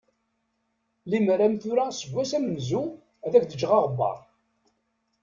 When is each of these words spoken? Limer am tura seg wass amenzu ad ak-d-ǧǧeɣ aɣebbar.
Limer 1.13 1.39
am 1.47 1.55
tura 1.61 1.85
seg 1.99 2.09
wass 2.13 2.31
amenzu 2.37 2.83
ad 3.25 3.33
ak-d-ǧǧeɣ 3.33 3.71
aɣebbar. 3.77 4.17